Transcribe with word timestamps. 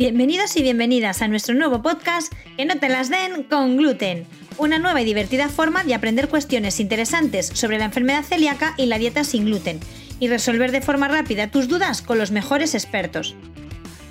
Bienvenidos 0.00 0.56
y 0.56 0.62
bienvenidas 0.62 1.20
a 1.20 1.28
nuestro 1.28 1.54
nuevo 1.54 1.82
podcast 1.82 2.32
Que 2.56 2.64
no 2.64 2.78
te 2.78 2.88
las 2.88 3.10
den 3.10 3.42
con 3.42 3.76
gluten, 3.76 4.26
una 4.56 4.78
nueva 4.78 5.02
y 5.02 5.04
divertida 5.04 5.50
forma 5.50 5.84
de 5.84 5.94
aprender 5.94 6.30
cuestiones 6.30 6.80
interesantes 6.80 7.50
sobre 7.52 7.76
la 7.76 7.84
enfermedad 7.84 8.24
celíaca 8.24 8.72
y 8.78 8.86
la 8.86 8.96
dieta 8.96 9.24
sin 9.24 9.44
gluten, 9.44 9.78
y 10.18 10.28
resolver 10.28 10.72
de 10.72 10.80
forma 10.80 11.08
rápida 11.08 11.50
tus 11.50 11.68
dudas 11.68 12.00
con 12.00 12.16
los 12.16 12.30
mejores 12.30 12.74
expertos. 12.74 13.36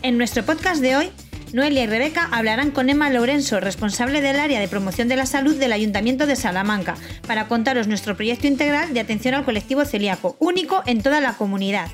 En 0.03 0.19
nuestro 0.19 0.45
podcast 0.45 0.79
de 0.79 0.95
hoy, 0.95 1.09
Noelia 1.53 1.85
y 1.85 1.87
Rebeca 1.87 2.29
hablarán 2.31 2.69
con 2.69 2.91
Emma 2.91 3.09
Lorenzo, 3.09 3.59
responsable 3.59 4.21
del 4.21 4.39
área 4.39 4.59
de 4.59 4.67
promoción 4.67 5.07
de 5.07 5.15
la 5.15 5.25
salud 5.25 5.55
del 5.55 5.73
Ayuntamiento 5.73 6.27
de 6.27 6.35
Salamanca, 6.35 6.97
para 7.25 7.47
contaros 7.47 7.87
nuestro 7.87 8.15
proyecto 8.15 8.45
integral 8.45 8.93
de 8.93 8.99
atención 8.99 9.33
al 9.33 9.43
colectivo 9.43 9.83
celíaco, 9.85 10.35
único 10.37 10.83
en 10.85 11.01
toda 11.01 11.19
la 11.19 11.33
comunidad. 11.33 11.89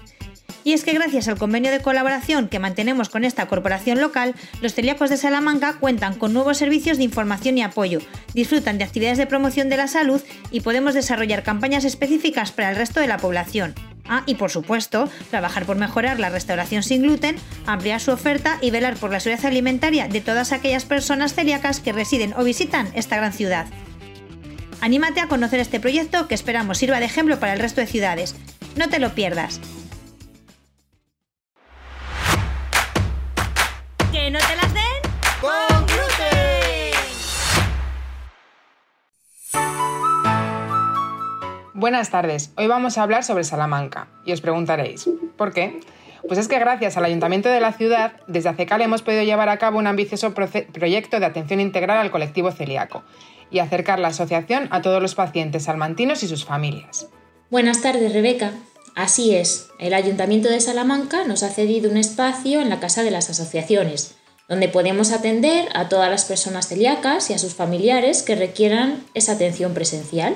Y 0.65 0.73
es 0.73 0.83
que 0.83 0.93
gracias 0.93 1.27
al 1.27 1.37
convenio 1.37 1.69
de 1.69 1.79
colaboración 1.79 2.49
que 2.49 2.57
mantenemos 2.57 3.09
con 3.09 3.23
esta 3.23 3.45
corporación 3.47 4.01
local, 4.01 4.33
los 4.61 4.73
celíacos 4.73 5.11
de 5.11 5.17
Salamanca 5.17 5.77
cuentan 5.79 6.15
con 6.15 6.33
nuevos 6.33 6.57
servicios 6.57 6.97
de 6.97 7.03
información 7.03 7.55
y 7.59 7.61
apoyo, 7.61 7.99
disfrutan 8.33 8.79
de 8.79 8.83
actividades 8.83 9.19
de 9.19 9.27
promoción 9.27 9.69
de 9.69 9.77
la 9.77 9.87
salud 9.87 10.23
y 10.49 10.61
podemos 10.61 10.95
desarrollar 10.95 11.43
campañas 11.43 11.85
específicas 11.85 12.51
para 12.51 12.71
el 12.71 12.77
resto 12.77 12.99
de 12.99 13.05
la 13.05 13.17
población. 13.17 13.75
Ah, 14.07 14.23
y 14.25 14.35
por 14.35 14.49
supuesto, 14.49 15.07
trabajar 15.29 15.67
por 15.67 15.77
mejorar 15.77 16.19
la 16.19 16.29
restauración 16.29 16.81
sin 16.81 17.03
gluten, 17.03 17.35
ampliar 17.67 18.01
su 18.01 18.09
oferta 18.09 18.57
y 18.59 18.71
velar 18.71 18.95
por 18.95 19.11
la 19.11 19.19
seguridad 19.19 19.45
alimentaria 19.45 20.07
de 20.07 20.21
todas 20.21 20.51
aquellas 20.51 20.85
personas 20.85 21.35
celíacas 21.35 21.79
que 21.79 21.93
residen 21.93 22.33
o 22.35 22.43
visitan 22.43 22.89
esta 22.95 23.17
gran 23.17 23.33
ciudad. 23.33 23.67
Anímate 24.81 25.19
a 25.19 25.27
conocer 25.27 25.59
este 25.59 25.79
proyecto 25.79 26.27
que 26.27 26.33
esperamos 26.33 26.79
sirva 26.79 26.99
de 26.99 27.05
ejemplo 27.05 27.39
para 27.39 27.53
el 27.53 27.59
resto 27.59 27.81
de 27.81 27.87
ciudades. 27.87 28.35
No 28.75 28.89
te 28.89 28.97
lo 28.97 29.13
pierdas. 29.13 29.61
Que 34.25 34.31
no 34.31 34.39
te 34.39 34.55
las 34.55 34.73
den 34.73 34.81
con 35.39 35.85
gluten. 35.85 36.95
Buenas 41.75 42.09
tardes, 42.09 42.51
hoy 42.57 42.65
vamos 42.65 42.97
a 42.97 43.03
hablar 43.03 43.23
sobre 43.23 43.43
Salamanca 43.43 44.07
y 44.25 44.31
os 44.31 44.41
preguntaréis, 44.41 45.07
¿por 45.37 45.53
qué? 45.53 45.79
Pues 46.27 46.39
es 46.39 46.47
que 46.47 46.57
gracias 46.57 46.97
al 46.97 47.05
Ayuntamiento 47.05 47.49
de 47.49 47.59
la 47.59 47.73
ciudad, 47.73 48.13
desde 48.25 48.49
ACECAL 48.49 48.81
hemos 48.81 49.03
podido 49.03 49.21
llevar 49.21 49.49
a 49.49 49.59
cabo 49.59 49.77
un 49.77 49.85
ambicioso 49.85 50.33
proyecto 50.33 51.19
de 51.19 51.25
atención 51.27 51.59
integral 51.59 51.99
al 51.99 52.09
colectivo 52.09 52.51
celíaco 52.51 53.03
y 53.51 53.59
acercar 53.59 53.99
la 53.99 54.07
asociación 54.07 54.67
a 54.71 54.81
todos 54.81 55.03
los 55.03 55.13
pacientes 55.13 55.65
salmantinos 55.65 56.23
y 56.23 56.27
sus 56.27 56.45
familias. 56.45 57.09
Buenas 57.51 57.83
tardes, 57.83 58.11
Rebeca. 58.11 58.53
Así 58.95 59.35
es, 59.35 59.67
el 59.77 59.93
Ayuntamiento 59.93 60.47
de 60.47 60.61
Salamanca 60.61 61.25
nos 61.25 61.43
ha 61.43 61.49
cedido 61.49 61.91
un 61.91 61.97
espacio 61.97 62.61
en 62.61 62.69
la 62.69 62.79
Casa 62.79 63.03
de 63.03 63.11
las 63.11 63.29
Asociaciones, 63.29 64.15
donde 64.47 64.69
podemos 64.69 65.11
atender 65.11 65.67
a 65.73 65.89
todas 65.89 66.09
las 66.09 66.23
personas 66.23 66.69
celíacas 66.69 67.29
y 67.29 67.33
a 67.33 67.37
sus 67.37 67.53
familiares 67.53 68.23
que 68.23 68.35
requieran 68.35 69.03
esa 69.13 69.33
atención 69.33 69.73
presencial. 69.73 70.33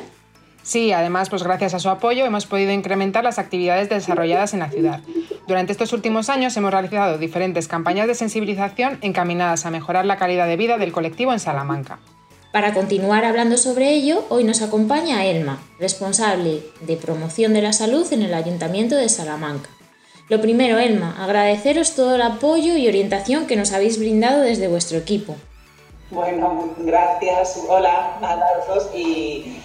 Sí, 0.62 0.92
además, 0.92 1.30
pues 1.30 1.42
gracias 1.42 1.74
a 1.74 1.80
su 1.80 1.90
apoyo 1.90 2.26
hemos 2.26 2.46
podido 2.46 2.74
incrementar 2.74 3.24
las 3.24 3.40
actividades 3.40 3.88
desarrolladas 3.88 4.54
en 4.54 4.60
la 4.60 4.70
ciudad. 4.70 5.00
Durante 5.48 5.72
estos 5.72 5.94
últimos 5.94 6.30
años 6.30 6.56
hemos 6.58 6.72
realizado 6.72 7.18
diferentes 7.18 7.70
campañas 7.70 8.08
de 8.08 8.14
sensibilización 8.14 9.00
encaminadas 9.02 9.66
a 9.66 9.72
mejorar 9.72 10.06
la 10.06 10.18
calidad 10.18 10.48
de 10.48 10.58
vida 10.58 10.78
del 10.78 10.92
colectivo 10.92 11.32
en 11.32 11.40
Salamanca. 11.40 12.00
Para 12.52 12.74
continuar 12.74 13.26
hablando 13.26 13.58
sobre 13.58 13.92
ello, 13.92 14.26
hoy 14.30 14.44
nos 14.44 14.64
acompaña 14.64 15.24
Elma, 15.24 15.62
responsable 15.80 16.64
de 16.82 16.98
promoción 16.98 17.54
de 17.54 17.62
la 17.62 17.74
salud 17.74 18.12
en 18.12 18.24
el 18.24 18.34
Ayuntamiento 18.34 18.96
de 18.96 19.08
Salamanca. 19.08 19.70
Lo 20.30 20.42
primero, 20.42 20.80
Elma, 20.80 21.16
agradeceros 21.24 21.94
todo 21.94 22.16
el 22.16 22.24
apoyo 22.24 22.76
y 22.76 22.88
orientación 22.88 23.46
que 23.46 23.56
nos 23.56 23.72
habéis 23.72 24.00
brindado 24.00 24.42
desde 24.42 24.68
vuestro 24.68 24.98
equipo. 24.98 25.36
Bueno, 26.10 26.74
gracias, 26.80 27.62
hola 27.68 28.18
a 28.20 28.66
todos 28.66 28.90
y, 28.96 29.62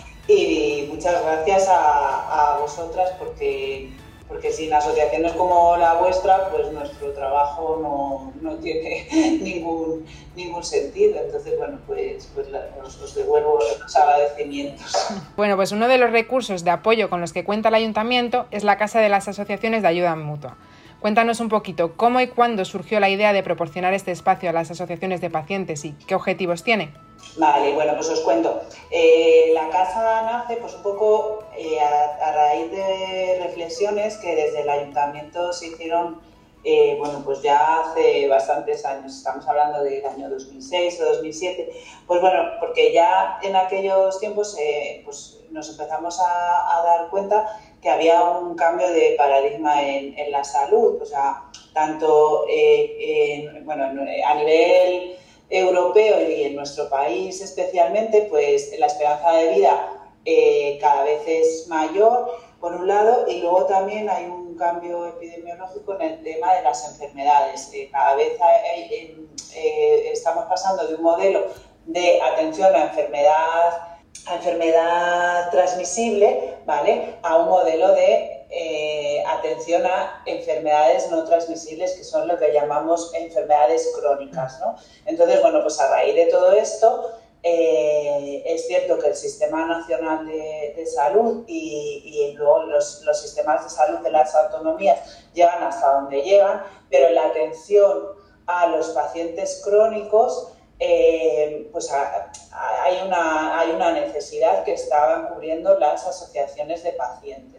muchas 0.91 1.23
gracias 1.23 1.67
a, 1.71 2.59
vosotras 2.61 3.13
porque 3.19 3.91
porque 4.35 4.51
sin 4.51 4.75
asociaciones 4.75 5.33
como 5.35 5.77
la 5.77 5.95
vuestra, 5.95 6.51
pues 6.51 6.73
nuestro 6.73 7.13
trabajo 7.13 8.33
no, 8.43 8.57
tiene 8.57 9.07
ningún, 9.41 10.05
ningún 10.35 10.65
sentido. 10.65 11.21
Entonces, 11.25 11.57
bueno, 11.57 11.79
pues, 11.87 12.29
pues 12.35 12.49
os, 12.83 13.15
devuelvo 13.15 13.61
los 13.81 13.97
agradecimientos. 13.97 14.93
Bueno, 15.37 15.55
pues 15.55 15.71
uno 15.71 15.87
de 15.87 15.99
los 15.99 16.11
recursos 16.11 16.65
de 16.65 16.71
apoyo 16.71 17.09
con 17.11 17.21
los 17.21 17.33
que 17.33 17.45
cuenta 17.45 17.69
el 17.69 17.77
ayuntamiento 17.77 18.47
es 18.51 18.65
la 18.65 18.77
Casa 18.77 19.01
de 19.01 19.09
las 19.09 19.29
Asociaciones 19.29 19.83
de 19.83 19.89
Ayuda 19.89 20.17
Mutua. 20.17 20.57
Cuéntanos 20.99 21.39
un 21.39 21.49
poquito 21.49 21.93
cómo 21.97 22.21
y 22.21 22.27
cuándo 22.27 22.65
surgió 22.65 22.99
la 22.99 23.11
idea 23.11 23.33
de 23.33 23.45
proporcionar 23.45 23.95
este 23.95 24.11
espacio 24.11 24.51
a 24.51 24.53
las 24.53 24.69
asociaciones 24.73 25.21
de 25.21 25.31
pacientes 25.31 25.85
y 25.85 25.93
qué 26.09 26.17
objetivos 26.17 26.65
tiene. 26.65 26.93
Vale, 27.37 27.75
bueno, 27.75 27.95
pues 27.97 28.09
os 28.11 28.21
cuento. 28.21 28.63
Eh, 28.91 29.51
la 29.53 29.69
casa 29.69 30.23
nace 30.23 30.57
pues 30.57 30.75
un 30.75 30.83
poco 30.83 31.43
eh, 31.57 31.81
a, 31.81 32.33
raíz 32.33 32.71
de 32.71 33.41
reflexiones 33.43 34.17
que 34.19 34.37
desde 34.37 34.61
el 34.61 34.71
ayuntamiento 34.71 35.53
se 35.53 35.67
hicieron, 35.67 36.21
eh, 36.63 36.97
bueno, 36.99 37.23
pues 37.25 37.43
ya 37.43 37.81
hace 37.81 38.29
bastantes 38.29 38.85
años, 38.85 39.17
estamos 39.17 39.47
hablando 39.49 39.83
del 39.83 40.07
año 40.07 40.31
2006 40.31 41.01
o 41.01 41.05
2007, 41.07 41.73
pues 42.07 42.21
bueno, 42.21 42.51
porque 42.61 42.93
ya 42.93 43.41
en 43.43 43.57
aquellos 43.57 44.21
tiempos 44.21 44.57
pues 45.05 45.41
nos 45.51 45.69
empezamos 45.71 46.21
a, 46.21 46.83
dar 46.85 47.11
cuenta 47.11 47.59
que 47.83 47.91
había 47.91 48.23
un 48.23 48.55
cambio 48.55 48.89
de 48.91 49.17
paradigma 49.19 49.83
en, 49.83 50.17
en 50.17 50.31
la 50.31 50.45
salud, 50.45 51.03
o 51.03 51.05
sea, 51.05 51.43
tanto 51.73 52.47
bueno, 53.65 53.85
a 53.85 54.35
nivel 54.35 55.17
europeo 55.55 56.29
y 56.29 56.45
en 56.45 56.57
nuestro 56.57 56.89
país 56.89 57.41
especialmente, 57.41 58.27
pues 58.31 58.77
la 58.79 58.87
esperanza 58.87 59.33
de 59.33 59.55
vida 59.55 59.91
eh, 60.25 60.79
cada 60.81 61.05
vez 61.05 61.23
es 61.27 61.67
mayor, 61.69 62.39
por 62.61 62.75
un 62.75 62.89
lado, 62.89 63.27
y 63.29 63.41
luego 63.41 63.67
también 63.67 64.09
hay 64.09 64.25
un 64.25 64.57
cambio 64.57 65.07
epidemiológico 65.07 65.95
en 65.97 66.03
el 66.03 66.23
tema 66.23 66.55
de 66.55 66.63
las 66.63 66.89
enfermedades. 66.89 67.71
Eh, 67.75 67.91
cada 67.93 68.15
vez 68.17 68.39
eh, 69.55 70.11
estamos 70.11 70.47
pasando 70.47 70.87
de 70.87 70.95
un 70.95 71.03
modelo 71.03 71.45
de 71.85 72.23
atención 72.23 72.75
a 72.75 72.85
enfermedad 72.85 73.95
a 74.27 74.37
enfermedad 74.37 75.51
transmisible, 75.51 76.57
¿vale? 76.65 77.17
A 77.23 77.37
un 77.37 77.49
modelo 77.49 77.93
de 77.93 78.34
eh, 78.57 79.25
atención 79.27 79.85
a 79.85 80.23
enfermedades 80.27 81.11
no 81.11 81.25
transmisibles, 81.25 81.95
que 81.95 82.05
son 82.05 82.29
lo 82.29 82.39
que 82.39 82.53
llamamos 82.53 83.13
enfermedades 83.15 83.93
crónicas. 83.99 84.61
¿no? 84.61 84.77
Entonces, 85.07 85.43
bueno, 85.43 85.61
pues 85.63 85.81
a 85.81 85.91
raíz 85.91 86.15
de 86.15 86.27
todo 86.27 86.53
esto, 86.53 87.11
eh, 87.43 88.45
es 88.47 88.69
cierto 88.69 88.99
que 88.99 89.09
el 89.09 89.17
Sistema 89.17 89.67
Nacional 89.67 90.27
de, 90.27 90.87
Salud 90.87 91.45
y, 91.49 92.33
luego 92.37 92.63
los, 92.63 93.03
sistemas 93.21 93.65
de 93.65 93.71
salud 93.71 93.99
de 93.99 94.11
las 94.11 94.35
autonomías 94.35 95.01
llegan 95.33 95.63
hasta 95.65 95.93
donde 95.95 96.23
llegan, 96.23 96.63
pero 96.89 97.11
la 97.11 97.27
atención 97.27 98.05
a 98.47 98.69
los 98.69 98.91
pacientes 98.91 99.63
crónicos, 99.65 100.53
eh, 100.79 101.69
pues 101.73 101.91
hay, 101.93 103.03
una, 103.05 103.59
hay 103.59 103.73
una 103.73 103.91
necesidad 103.93 104.63
que 104.63 104.75
estaban 104.75 105.29
cubriendo 105.29 105.79
las 105.79 106.07
asociaciones 106.07 106.85
de 106.85 106.93
pacientes. 106.93 107.54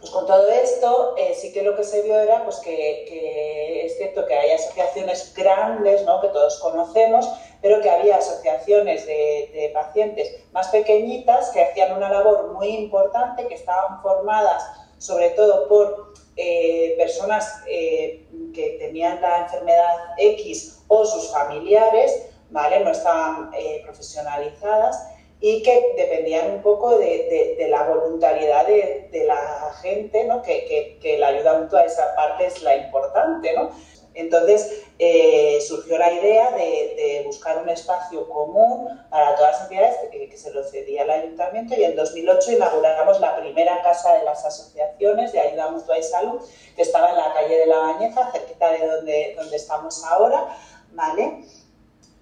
Pues 0.00 0.12
con 0.12 0.26
todo 0.26 0.48
esto, 0.48 1.16
eh, 1.16 1.34
sí 1.34 1.52
que 1.52 1.62
lo 1.62 1.74
que 1.74 1.82
se 1.82 2.02
vio 2.02 2.18
era 2.18 2.44
pues 2.44 2.58
que, 2.58 3.84
es 3.84 3.96
cierto 3.96 4.26
que 4.26 4.34
hay 4.34 4.52
asociaciones 4.52 5.34
grandes, 5.34 6.04
¿no? 6.04 6.20
que 6.20 6.28
todos 6.28 6.60
conocemos, 6.60 7.28
pero 7.60 7.80
que 7.80 7.90
había 7.90 8.16
asociaciones 8.16 9.06
de, 9.06 9.70
pacientes 9.74 10.44
más 10.52 10.68
pequeñitas 10.68 11.50
que 11.50 11.62
hacían 11.62 11.96
una 11.96 12.10
labor 12.10 12.52
muy 12.52 12.68
importante, 12.68 13.48
que 13.48 13.54
estaban 13.54 14.00
formadas 14.02 14.62
sobre 14.98 15.30
todo 15.30 15.68
por 15.68 16.12
eh, 16.36 16.94
personas 16.96 17.62
eh, 17.68 18.26
que 18.54 18.76
tenían 18.78 19.20
la 19.20 19.38
enfermedad 19.38 19.96
X 20.16 20.84
o 20.86 21.04
sus 21.04 21.30
familiares, 21.32 22.28
¿vale? 22.50 22.80
no 22.80 22.90
estaban 22.90 23.50
profesionalizadas 23.84 25.17
y 25.40 25.62
que 25.62 25.94
dependían 25.96 26.50
un 26.50 26.62
poco 26.62 26.98
de, 26.98 27.66
la 27.68 27.84
voluntariedad 27.84 28.66
de, 28.66 29.24
la 29.26 29.72
gente, 29.82 30.24
¿no? 30.24 30.42
que, 30.42 30.98
que, 31.00 31.18
la 31.18 31.28
ayuda 31.28 31.58
mutua, 31.58 31.82
esa 31.82 32.14
parte 32.16 32.46
es 32.46 32.62
la 32.62 32.76
importante. 32.76 33.52
¿no? 33.54 33.70
Entonces 34.14 34.82
eh, 34.98 35.60
surgió 35.60 35.96
la 35.96 36.12
idea 36.12 36.50
de, 36.50 37.22
buscar 37.24 37.58
un 37.58 37.68
espacio 37.68 38.28
común 38.28 38.88
para 39.10 39.36
todas 39.36 39.52
las 39.52 39.62
entidades 39.62 39.96
que, 40.10 40.36
se 40.36 40.52
lo 40.52 40.64
cedía 40.64 41.02
al 41.02 41.10
ayuntamiento 41.10 41.74
y 41.76 41.84
en 41.84 41.94
2008 41.94 42.52
inauguramos 42.52 43.20
la 43.20 43.36
primera 43.36 43.82
casa 43.82 44.14
de 44.14 44.24
las 44.24 44.44
asociaciones 44.44 45.32
de 45.32 45.40
ayuda 45.40 45.70
mutua 45.70 45.98
y 45.98 46.02
salud 46.02 46.40
que 46.74 46.82
estaba 46.82 47.10
en 47.10 47.16
la 47.16 47.32
calle 47.34 47.58
de 47.58 47.66
la 47.66 47.78
Bañeza, 47.78 48.30
cerquita 48.32 48.70
de 48.72 48.86
donde, 48.86 49.34
donde 49.36 49.56
estamos 49.56 50.04
ahora. 50.04 50.48
¿vale? 50.92 51.44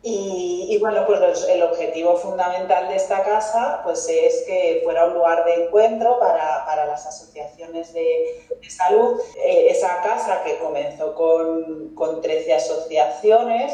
Y, 0.08 0.78
bueno, 0.78 1.04
pues 1.04 1.48
el 1.48 1.64
objetivo 1.64 2.16
fundamental 2.16 2.86
de 2.86 2.94
esta 2.94 3.24
casa 3.24 3.80
pues 3.82 4.08
es 4.08 4.44
que 4.46 4.80
fuera 4.84 5.06
un 5.06 5.14
lugar 5.14 5.44
de 5.44 5.64
encuentro 5.64 6.20
para, 6.20 6.64
para 6.64 6.86
las 6.86 7.04
asociaciones 7.06 7.92
de, 7.92 8.46
salud. 8.68 9.20
Eh, 9.34 9.66
esa 9.68 10.00
casa 10.02 10.44
que 10.44 10.58
comenzó 10.58 11.12
con, 11.16 11.92
con 11.96 12.20
13 12.20 12.54
asociaciones, 12.54 13.72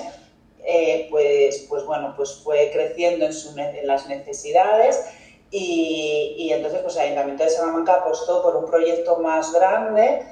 eh, 0.65 1.07
pues, 1.11 1.67
pues 1.69 1.85
bueno, 1.85 2.15
pues 2.17 2.41
fue 2.43 2.71
creciendo 2.73 3.27
en, 3.27 3.35
su, 3.35 3.51
en 3.59 3.87
las 3.87 4.09
necesidades 4.09 5.05
y, 5.51 6.35
y, 6.39 6.53
entonces 6.55 6.81
pues 6.81 6.97
el 6.97 7.03
Ayuntamiento 7.03 7.45
de 7.45 7.51
Salamanca 7.51 7.97
apostó 7.97 8.43
por 8.43 8.57
un 8.57 8.65
proyecto 8.65 9.19
más 9.19 9.53
grande 9.53 10.23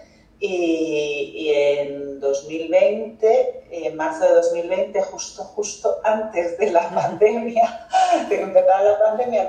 y, 0.41 1.53
en 1.53 2.19
2020, 2.19 3.67
en 3.71 3.97
marzo 3.97 4.25
de 4.25 4.35
2020, 4.35 5.03
justo, 5.03 5.45
justo 5.45 6.01
antes 6.03 6.57
de 6.59 6.71
la 6.71 6.89
pandemia, 6.89 7.89
de 8.29 8.37
que 8.37 8.43
empezara 8.43 8.83
la 8.83 8.99
pandemia, 8.99 9.49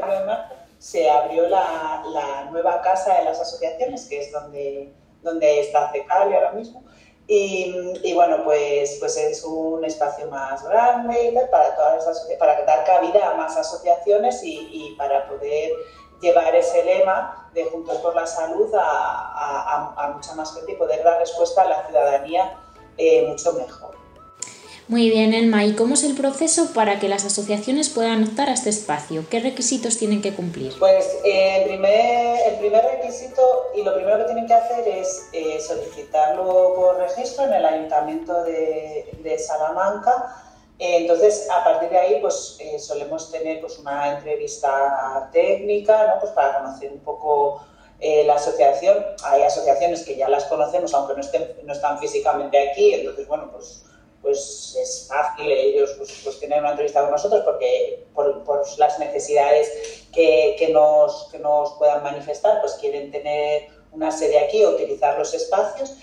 se 0.78 1.10
abrió 1.10 1.48
la, 1.48 2.04
la, 2.12 2.50
nueva 2.52 2.82
casa 2.82 3.20
de 3.20 3.26
las 3.26 3.40
asociaciones, 3.40 4.06
que 4.08 4.20
es 4.20 4.32
donde, 4.32 4.92
donde 5.22 5.62
está 5.62 5.92
CECALE 5.92 6.36
ahora 6.36 6.52
mismo. 6.52 6.84
Y, 7.28 7.74
y, 8.04 8.14
bueno, 8.14 8.44
pues, 8.44 8.98
pues 9.00 9.16
es 9.16 9.46
un 9.46 9.86
espacio 9.86 10.28
más 10.28 10.68
grande 10.68 11.48
para, 11.50 11.74
todas 11.76 12.06
las, 12.06 12.28
para 12.38 12.66
dar 12.66 12.84
cabida 12.84 13.32
a 13.32 13.36
más 13.36 13.56
asociaciones 13.56 14.44
y, 14.44 14.68
y 14.72 14.96
para 14.98 15.30
poder 15.30 15.72
llevar 16.22 16.56
ese 16.56 16.84
lema 16.84 17.50
de 17.54 17.66
Juntos 17.66 17.98
por 17.98 18.16
la 18.16 18.26
Salud 18.26 18.74
a, 18.76 19.96
a, 19.98 20.12
mucha 20.14 20.34
más 20.36 20.54
gente 20.54 20.72
y 20.72 20.76
poder 20.76 21.04
dar 21.04 21.20
respuesta 21.20 21.64
a 21.64 21.66
la 21.68 21.86
ciudadanía 21.88 22.58
eh, 22.98 23.28
mucho 23.28 23.54
mejor. 23.54 23.92
Muy 24.88 25.10
bien, 25.10 25.34
Elma. 25.34 25.64
¿Y 25.64 25.74
cómo 25.74 25.94
es 25.94 26.04
el 26.04 26.16
proceso 26.16 26.74
para 26.74 27.00
que 27.00 27.08
las 27.08 27.24
asociaciones 27.24 27.90
puedan 27.90 28.24
optar 28.26 28.50
a 28.50 28.54
este 28.54 28.70
espacio? 28.70 29.24
¿Qué 29.30 29.40
requisitos 29.40 29.98
tienen 29.98 30.22
que 30.22 30.34
cumplir? 30.34 30.74
Pues 30.80 31.20
eh, 31.24 31.62
el, 31.62 31.70
primer, 31.70 32.40
el 32.48 32.60
primer 32.60 32.84
requisito 32.84 33.42
y 33.76 33.84
lo 33.84 33.94
primero 33.96 34.18
que 34.18 34.26
tienen 34.26 34.48
que 34.48 34.54
hacer 34.54 34.88
es 34.88 35.30
eh, 35.32 35.60
solicitarlo 35.62 36.74
por 36.76 36.98
registro 36.98 37.46
en 37.46 37.54
el 37.54 37.66
Ayuntamiento 37.66 38.44
de, 38.44 39.18
de 39.24 39.40
Salamanca 39.40 40.44
entonces, 40.84 41.48
a 41.50 41.64
partir 41.64 41.90
de 41.90 41.98
ahí, 41.98 42.18
pues 42.22 42.58
eh, 42.60 42.80
solemos 42.80 43.32
tener 43.32 43.62
pues, 43.62 43.78
una 43.78 44.18
entrevista 44.18 45.30
técnica, 45.32 46.08
¿no? 46.08 46.20
Pues 46.20 46.32
para 46.32 46.58
conocer 46.58 46.92
un 46.92 47.02
poco 47.02 47.64
eh, 48.00 48.24
la 48.24 48.34
asociación. 48.34 49.06
Hay 49.24 49.44
asociaciones 49.44 50.04
que 50.04 50.16
ya 50.16 50.28
las 50.28 50.46
conocemos, 50.46 50.92
aunque 50.96 51.14
no, 51.14 51.22
estén, 51.22 51.56
no 51.66 51.74
están 51.74 52.00
físicamente 52.00 52.58
aquí, 52.58 52.96
entonces, 52.96 53.28
bueno, 53.28 53.52
pues, 53.52 53.84
pues 54.24 54.76
es 54.80 55.08
fácil 55.08 55.52
ellos 55.52 55.94
pues, 55.98 56.20
pues 56.24 56.40
tener 56.40 56.60
una 56.60 56.72
entrevista 56.72 57.02
con 57.02 57.12
nosotros 57.12 57.44
porque 57.44 58.06
por, 58.16 58.44
por 58.44 58.64
las 58.80 58.98
necesidades 58.98 60.08
que, 60.12 60.56
que, 60.58 60.70
nos, 60.70 61.30
que 61.32 61.38
nos 61.38 61.74
puedan 61.74 62.02
manifestar, 62.02 62.60
pues 62.62 62.74
quieren 62.74 63.12
tener 63.12 63.68
una 63.92 64.12
sede 64.12 64.40
aquí 64.40 64.66
utilizar 64.66 65.18
los 65.18 65.34
espacios 65.34 65.96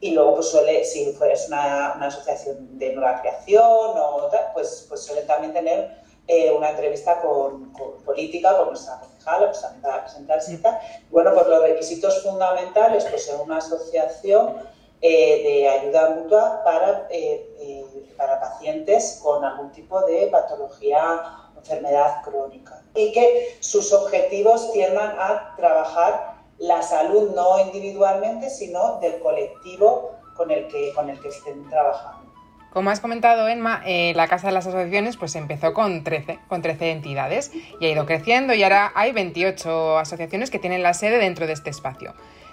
y 0.00 0.12
luego 0.12 0.34
pues 0.34 0.48
suele, 0.48 0.84
si 0.84 1.12
fueres 1.12 1.46
una, 1.48 1.94
una, 1.96 2.06
asociación 2.06 2.78
de 2.78 2.92
nueva 2.92 3.20
creación 3.20 3.64
o 3.64 4.28
tal, 4.30 4.50
pues, 4.52 4.86
pues 4.88 5.02
suelen 5.02 5.26
también 5.26 5.52
tener 5.52 5.90
eh, 6.28 6.50
una 6.50 6.70
entrevista 6.70 7.20
con, 7.20 7.72
política, 8.04 8.56
con 8.56 8.68
nuestra 8.68 8.98
concejala, 8.98 9.52
pues 9.52 9.64
presentarse 10.02 10.52
y 10.54 10.56
tal. 10.58 10.78
Bueno, 11.10 11.32
pues 11.32 11.46
los 11.46 11.62
requisitos 11.62 12.22
fundamentales, 12.22 13.04
pues 13.04 13.32
una 13.42 13.58
asociación 13.58 14.56
eh, 15.00 15.42
de 15.44 15.68
ayuda 15.68 16.10
mutua 16.10 16.62
para, 16.64 17.06
eh, 17.10 17.84
para 18.16 18.40
pacientes 18.40 19.20
con 19.22 19.44
algún 19.44 19.70
tipo 19.70 20.02
de 20.02 20.26
patología 20.26 21.22
o 21.54 21.58
enfermedad 21.58 22.22
crónica. 22.24 22.82
Y 22.94 23.12
que 23.12 23.56
sus 23.60 23.92
objetivos 23.92 24.72
tiendan 24.72 25.16
a 25.18 25.54
trabajar 25.56 26.35
la 26.58 26.82
salud 26.82 27.34
no 27.34 27.58
individualmente, 27.60 28.50
sino 28.50 28.98
del 29.00 29.18
colectivo 29.20 30.12
con 30.34 30.50
el 30.50 30.66
que, 30.68 30.92
con 30.94 31.10
el 31.10 31.20
que 31.20 31.28
estén 31.28 31.68
trabajando. 31.68 32.26
Como 32.72 32.90
has 32.90 33.00
comentado, 33.00 33.48
Emma, 33.48 33.82
eh, 33.86 34.12
la 34.14 34.28
Casa 34.28 34.48
de 34.48 34.52
las 34.52 34.66
Asociaciones 34.66 35.16
pues 35.16 35.34
empezó 35.34 35.72
con 35.72 36.04
13, 36.04 36.40
con 36.46 36.60
13 36.60 36.90
entidades 36.90 37.50
y 37.80 37.86
ha 37.86 37.90
ido 37.90 38.04
creciendo 38.04 38.52
y 38.52 38.62
ahora 38.62 38.92
hay 38.94 39.12
28 39.12 39.98
asociaciones 39.98 40.50
que 40.50 40.58
tienen 40.58 40.82
la 40.82 40.92
sede 40.92 41.16
dentro 41.16 41.46
de 41.46 41.54
este 41.54 41.70
espacio. 41.70 42.12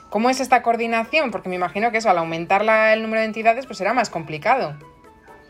¿Cómo 0.09 0.29
es 0.29 0.39
esta 0.39 0.61
coordinación? 0.61 1.31
Porque 1.31 1.49
me 1.49 1.56
imagino 1.56 1.91
que 1.91 1.97
eso, 1.97 2.09
al 2.09 2.19
aumentar 2.19 2.61
el 2.94 3.01
número 3.01 3.19
de 3.19 3.25
entidades, 3.25 3.65
pues 3.65 3.79
será 3.79 3.94
más 3.94 4.09
complicado. 4.09 4.75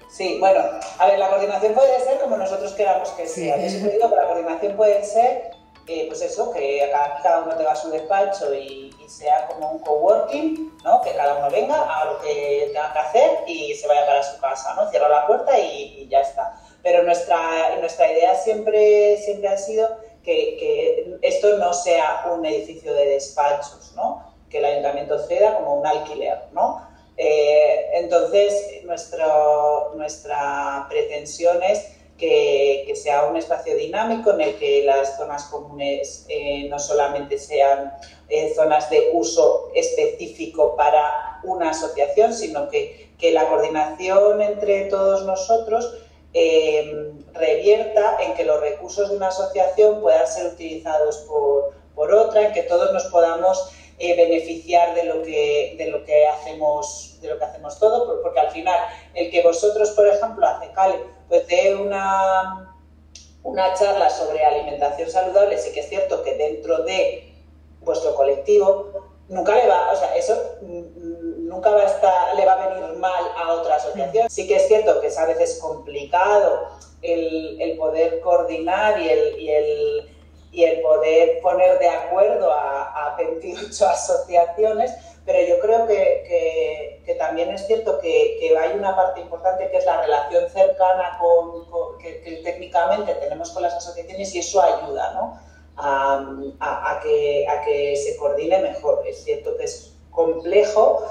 Sí, 0.10 0.38
bueno, 0.40 0.62
a 0.98 1.06
ver, 1.06 1.20
la 1.20 1.30
coordinación 1.30 1.74
puede 1.74 2.00
ser 2.00 2.20
como 2.20 2.38
nosotros 2.38 2.74
queramos 2.74 3.10
que 3.10 3.28
sea. 3.28 3.58
Yo 3.58 3.70
siempre 3.70 3.92
digo 3.92 4.10
que 4.10 4.16
la 4.16 4.26
coordinación 4.26 4.76
puede 4.76 5.04
ser 5.04 5.52
pues 5.86 6.22
eso, 6.22 6.52
que 6.52 6.90
cada, 6.92 7.40
uno 7.40 7.56
tenga 7.56 7.76
su 7.76 7.90
despacho 7.90 8.54
y, 8.54 8.92
sea 9.08 9.46
como 9.46 9.74
un 9.74 9.80
coworking, 9.80 10.76
¿no? 10.84 11.00
Que 11.02 11.12
cada 11.12 11.36
uno 11.36 11.52
venga, 11.52 11.84
a 11.84 12.06
lo 12.06 12.20
que 12.20 12.72
tenga 12.74 12.92
que 12.94 13.00
hacer 13.00 13.30
y 13.46 13.76
se 13.76 13.88
vaya 13.88 14.08
para 14.08 14.24
su 14.24 14.42
casa, 14.42 14.74
¿no? 14.74 14.90
Cierra 14.90 15.08
la 15.08 15.28
puerta 15.28 15.60
y, 15.60 16.08
ya 16.10 16.22
está. 16.22 16.60
Pero 16.82 17.04
nuestra, 17.04 17.76
nuestra 17.80 18.12
idea 18.12 18.34
siempre, 18.34 19.18
siempre 19.18 19.50
ha 19.50 19.58
sido 19.58 19.88
que, 20.24 20.58
que, 20.58 21.18
esto 21.22 21.58
no 21.58 21.74
sea 21.74 22.26
un 22.34 22.44
edificio 22.44 22.92
de 22.94 23.06
despachos, 23.06 23.94
¿no? 23.96 24.34
Que 24.50 24.58
el 24.58 24.66
ayuntamiento 24.66 25.20
ceda 25.28 25.58
como 25.58 25.76
un 25.76 25.86
alquiler, 25.86 26.40
¿no? 26.54 26.88
Eh, 27.18 27.92
entonces, 27.94 28.84
nuestro, 28.84 29.94
nuestra 29.96 30.88
pretensión 30.90 31.62
es 31.62 31.86
que, 32.86 32.96
sea 32.96 33.26
un 33.26 33.36
espacio 33.36 33.76
dinámico 33.76 34.32
en 34.32 34.42
el 34.42 34.56
que 34.56 34.84
las 34.86 35.18
zonas 35.18 35.46
comunes 35.46 36.26
eh, 36.30 36.68
no 36.70 36.80
solamente 36.80 37.38
sean 37.38 37.94
eh, 38.30 38.54
zonas 38.56 38.90
de 38.90 39.10
uso 39.14 39.72
específico 39.76 40.76
para 40.76 41.40
una 41.44 41.72
asociación, 41.72 42.34
sino 42.34 42.70
que, 42.70 43.10
que 43.18 43.32
la 43.32 43.48
coordinación 43.50 44.42
entre 44.42 44.86
todos 44.86 45.26
nosotros 45.26 45.98
eh, 46.34 47.12
revierta 47.34 48.18
en 48.22 48.36
que 48.36 48.46
los 48.46 48.62
recursos 48.62 49.10
de 49.10 49.18
una 49.18 49.28
asociación 49.28 50.00
puedan 50.00 50.28
ser 50.28 50.54
utilizados 50.54 51.18
por, 51.28 51.74
por 51.94 52.14
otra, 52.14 52.48
en 52.48 52.54
que 52.54 52.64
todos 52.64 52.94
nos 52.94 53.06
podamos 53.06 53.70
beneficiar 54.00 54.96
de 54.96 55.06
lo 55.06 55.22
que, 55.24 55.76
de 55.78 55.88
lo 55.88 56.04
que 56.04 56.28
hacemos 56.28 57.14
de 57.22 57.30
lo 57.30 57.40
que 57.40 57.46
hacemos 57.46 57.80
todo, 57.80 58.22
porque 58.22 58.40
al 58.40 58.52
final 58.52 58.78
el 59.14 59.32
que 59.32 59.42
vosotros, 59.42 59.92
por 59.92 60.08
ejemplo, 60.08 60.46
hace 60.46 60.72
Cale, 60.74 61.00
pues 61.30 61.48
de 61.48 61.76
una, 61.76 62.76
una 63.44 63.74
charla 63.74 64.10
sobre 64.10 64.44
alimentación 64.44 65.10
saludable, 65.10 65.58
sí 65.58 65.72
que 65.72 65.80
es 65.80 65.90
cierto 65.90 66.22
que 66.22 66.36
dentro 66.36 66.84
de 66.84 67.34
vuestro 67.80 68.14
colectivo 68.16 69.14
nunca 69.30 69.56
le 69.56 69.68
va, 69.68 69.92
o 69.92 69.96
sea, 69.96 70.16
eso 70.16 70.36
nunca 70.62 71.72
va 71.72 71.82
a 71.82 71.86
estar, 71.86 72.36
le 72.36 72.46
va 72.46 72.54
a 72.54 72.70
venir 72.70 72.98
mal 72.98 73.24
a 73.38 73.54
otra 73.54 73.76
asociación. 73.76 74.30
Sí 74.30 74.48
que 74.48 74.58
es 74.58 74.68
cierto 74.68 75.00
que 75.02 75.08
es 75.08 75.18
a 75.18 75.26
veces 75.26 75.60
complicado 75.62 76.68
el, 77.02 77.62
el 77.62 77.78
poder 77.78 78.20
coordinar 78.22 79.00
y 79.00 79.10
el, 79.10 79.40
y 79.40 79.50
el, 79.50 80.10
y 80.54 80.64
el 80.66 80.82
poder 80.82 81.42
poner 81.42 81.80
de 81.80 81.90
acuerdo 81.90 82.52
a, 82.54 83.14
a 83.14 83.18
28 83.18 83.86
asociaciones, 83.90 84.94
pero 85.26 85.40
yo 85.48 85.60
creo 85.60 85.88
que, 85.88 87.02
que, 87.06 87.16
también 87.16 87.50
es 87.50 87.66
cierto 87.66 88.00
que, 88.00 88.56
hay 88.58 88.78
una 88.78 88.96
parte 88.96 89.22
importante 89.22 89.70
que 89.72 89.78
es 89.78 89.86
la 89.86 90.02
relación 90.02 90.50
cercana 90.50 91.18
con, 91.20 91.98
que, 91.98 92.42
técnicamente 92.44 93.16
tenemos 93.16 93.52
con 93.52 93.64
las 93.64 93.74
asociaciones 93.74 94.36
y 94.36 94.40
eso 94.40 94.62
ayuda 94.62 95.14
¿no? 95.14 95.40
a, 95.78 96.24
a, 96.60 97.00
que, 97.02 97.48
a 97.48 97.62
que 97.62 97.96
se 97.96 98.16
coordine 98.18 98.60
mejor. 98.60 99.04
Es 99.08 99.24
cierto 99.24 99.58
que 99.58 99.64
es 99.64 99.96
complejo, 100.12 101.04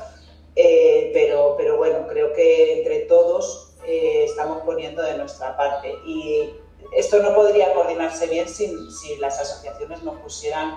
eh, 0.55 1.11
pero, 1.13 1.57
pero 1.57 1.79
bueno, 1.79 2.07
creo 2.07 2.33
que 2.33 2.79
entre 2.79 3.01
todos 3.07 3.75
eh, 3.87 4.25
estamos 4.25 4.63
poniendo 4.63 5.03
de 5.03 5.17
nuestra 5.17 5.57
parte. 5.57 5.95
Y 6.07 6.53
esto 6.97 7.23
no 7.23 7.35
podría 7.35 7.73
coordinarse 7.73 8.27
bien 8.27 8.49
si, 8.49 8.91
si 8.91 9.17
las 9.17 9.39
asociaciones 9.39 10.03
no 10.03 10.15
pusieran 10.21 10.77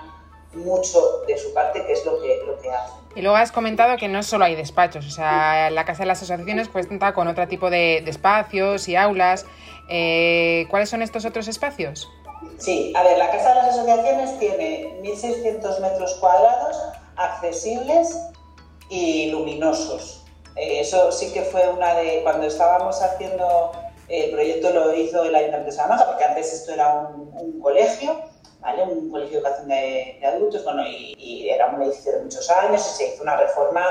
mucho 0.54 1.22
de 1.26 1.36
su 1.38 1.52
parte, 1.52 1.84
que 1.86 1.92
es 1.92 2.04
lo 2.04 2.20
que, 2.20 2.42
lo 2.46 2.58
que 2.60 2.70
hacen. 2.70 2.94
Y 3.14 3.22
luego 3.22 3.36
has 3.36 3.52
comentado 3.52 3.96
que 3.96 4.08
no 4.08 4.22
solo 4.22 4.44
hay 4.44 4.54
despachos, 4.54 5.06
o 5.06 5.10
sea, 5.10 5.70
la 5.70 5.84
Casa 5.84 6.02
de 6.02 6.06
las 6.06 6.22
Asociaciones 6.22 6.68
cuenta 6.68 7.14
con 7.14 7.28
otro 7.28 7.46
tipo 7.48 7.70
de, 7.70 7.98
espacios 7.98 8.88
y 8.88 8.96
aulas. 8.96 9.46
Eh, 9.88 10.66
¿Cuáles 10.70 10.90
son 10.90 11.02
estos 11.02 11.24
otros 11.24 11.48
espacios? 11.48 12.08
Sí, 12.58 12.92
a 12.96 13.02
ver, 13.02 13.18
la 13.18 13.30
Casa 13.30 13.50
de 13.50 13.54
las 13.54 13.68
Asociaciones 13.70 14.38
tiene 14.38 15.00
1.600 15.02 15.80
metros 15.80 16.14
cuadrados 16.14 16.76
accesibles 17.16 18.16
y 18.88 19.30
luminosos. 19.30 20.24
Eh, 20.56 20.80
eso 20.80 21.10
sí 21.12 21.32
que 21.32 21.42
fue 21.42 21.68
una 21.68 21.94
de, 21.94 22.20
cuando 22.22 22.46
estábamos 22.46 23.00
haciendo 23.02 23.72
el 24.08 24.30
proyecto 24.30 24.70
lo 24.70 24.94
hizo 24.94 25.24
el 25.24 25.34
Ayuntamiento 25.34 25.70
de 25.70 25.76
Salamanca, 25.76 26.06
porque 26.06 26.24
antes 26.24 26.52
esto 26.52 26.72
era 26.72 26.94
un, 26.94 27.30
un 27.34 27.60
colegio 27.60 28.16
un 28.84 29.10
colegio 29.10 29.40
de 29.40 29.48
educación 29.48 29.68
de, 29.68 30.20
adultos, 30.26 30.64
bueno, 30.64 30.82
y, 30.86 31.48
era 31.48 31.68
un 31.68 31.82
edificio 31.82 32.12
de 32.12 32.22
muchos 32.22 32.50
años 32.50 32.86
y 32.86 32.96
se 32.96 33.14
hizo 33.14 33.22
una 33.22 33.36
reforma 33.36 33.84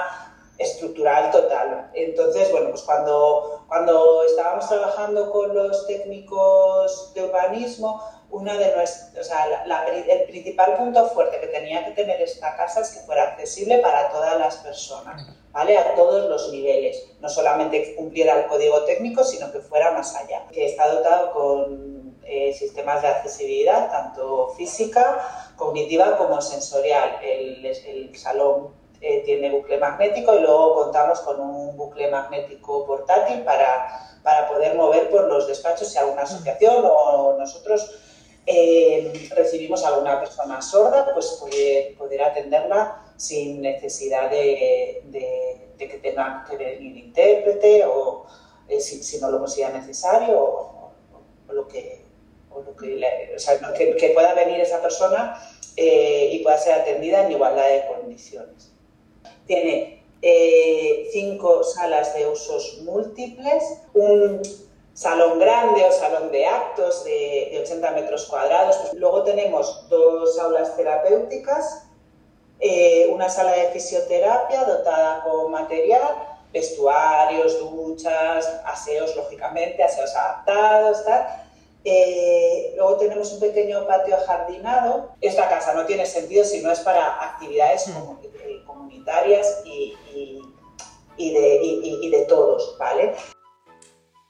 estructural 0.57 1.31
total. 1.31 1.89
Entonces, 1.93 2.51
bueno, 2.51 2.69
pues 2.69 2.81
cuando, 2.84 3.63
cuando 3.67 4.24
estábamos 4.24 4.67
trabajando 4.67 5.31
con 5.31 5.53
los 5.53 5.88
técnicos 5.88 7.13
de 7.13 7.24
urbanismo, 7.24 8.01
una 8.31 8.57
de 8.57 8.75
nuestras, 8.75 9.17
o 9.17 9.24
sea, 9.24 9.63
el 9.95 10.24
principal 10.25 10.75
punto 10.77 11.07
fuerte 11.07 11.39
que 11.39 11.48
tenía 11.48 11.86
que 11.86 11.91
tener 11.91 12.22
esta 12.22 12.55
casa 12.57 12.81
es 12.81 12.89
que 12.89 13.00
fuera 13.01 13.24
accesible 13.24 13.77
para 13.79 14.10
todas 14.10 14.38
las 14.38 14.57
personas, 14.57 15.25
¿vale? 15.55 15.77
A 15.77 15.95
todos 15.95 16.29
los 16.29 16.51
niveles. 16.51 17.07
No 17.21 17.29
solamente 17.29 17.95
cumpliera 17.95 18.41
el 18.41 18.47
código 18.47 18.83
técnico, 18.83 19.24
sino 19.24 19.51
que 19.53 19.59
fuera 19.59 19.91
más 19.91 20.13
allá. 20.13 20.45
Que 20.51 20.65
está 20.65 20.89
dotado 20.89 21.31
con 21.31 22.17
eh, 22.25 22.53
sistemas 22.53 23.01
de 23.01 23.07
accesibilidad, 23.07 23.89
tanto 23.89 24.50
física, 24.50 25.53
cognitiva 25.55 26.17
como 26.17 26.41
sensorial. 26.41 27.19
El, 27.24 27.65
el 27.65 28.17
salón 28.17 28.74
eh, 29.00 29.21
tiene 29.24 29.50
bucle 29.50 29.77
magnético 29.77 30.35
y 30.35 30.41
luego 30.41 30.75
contamos 30.75 31.21
con 31.21 31.39
un 31.39 31.77
bucle 31.77 32.09
magnético 32.09 32.85
portátil 32.85 33.43
para, 33.43 34.19
para 34.24 34.50
poder 34.50 34.75
mover 34.75 35.09
por 35.09 35.24
los 35.29 35.47
despachos 35.47 35.88
si 35.88 35.97
alguna 35.97 36.24
asociación 36.24 36.83
o 36.85 37.38
nosotros 37.39 37.97
eh, 38.45 39.29
recibimos 39.33 39.85
a 39.85 39.89
alguna 39.89 40.19
persona 40.19 40.62
sorda, 40.62 41.13
pues 41.13 41.27
poder, 41.39 41.95
poder 41.95 42.24
atenderla 42.24 43.04
sin 43.17 43.62
necesidad 43.62 44.29
de, 44.29 45.03
que 45.77 46.00
tenga 46.01 46.45
que 46.50 46.57
venir 46.57 46.98
intérprete 46.98 47.86
o 47.86 48.25
eh, 48.67 48.79
si, 48.79 49.19
no 49.19 49.29
lo 49.31 49.39
considera 49.39 49.77
necesario 49.77 50.39
o, 50.39 50.91
lo 51.50 51.67
que, 51.67 52.01
que, 54.00 54.10
pueda 54.13 54.34
venir 54.34 54.60
esa 54.60 54.81
persona 54.81 55.39
eh, 55.77 56.29
y 56.31 56.39
pueda 56.39 56.57
ser 56.57 56.74
atendida 56.74 57.25
en 57.25 57.31
igualdad 57.31 57.67
de 57.67 57.86
condiciones. 57.88 58.72
Tiene 59.45 60.03
cinco 61.12 61.63
salas 61.63 62.15
de 62.15 62.27
usos 62.27 62.81
múltiples, 62.84 63.63
un 63.93 64.41
salón 64.95 65.39
grande 65.39 65.84
o 65.84 65.91
salón 65.91 66.31
de 66.31 66.45
actos 66.45 67.03
de, 67.03 67.60
80 67.62 67.91
metros 67.91 68.25
cuadrados. 68.25 68.77
Luego 68.93 69.24
tenemos 69.24 69.88
dos 69.89 70.39
aulas 70.39 70.75
terapéuticas, 70.75 71.84
eh, 72.59 73.07
una 73.12 73.29
sala 73.29 73.51
de 73.51 73.71
fisioterapia 73.71 74.63
dotada 74.63 75.24
con 75.24 75.51
material, 75.51 76.15
vestuarios, 76.53 77.59
duchas, 77.59 78.47
aseos, 78.65 79.15
lógicamente, 79.15 79.83
aseos 79.83 80.15
adaptados, 80.15 81.03
eh, 81.83 82.74
luego 82.75 82.97
tenemos 82.97 83.31
un 83.33 83.39
pequeño 83.39 83.85
patio 83.85 84.17
jardinado. 84.25 85.12
Esta 85.21 85.47
casa 85.50 85.74
no 85.74 85.85
tiene 85.85 86.05
sentido 86.05 86.43
si 86.43 86.62
no 86.62 86.71
es 86.71 86.79
para 86.79 87.24
actividades 87.24 87.88
mm. 87.88 88.65
comunitarias 88.65 89.62
y, 89.65 89.93
de, 91.17 91.59
y 91.62 92.09
de 92.09 92.25
todos, 92.25 92.75
¿vale? 92.79 93.13